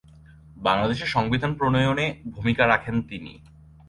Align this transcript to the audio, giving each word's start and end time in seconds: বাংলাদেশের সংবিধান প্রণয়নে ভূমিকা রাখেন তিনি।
বাংলাদেশের 0.57 1.07
সংবিধান 1.07 1.51
প্রণয়নে 1.53 2.05
ভূমিকা 2.31 2.63
রাখেন 2.67 2.95
তিনি। 3.01 3.33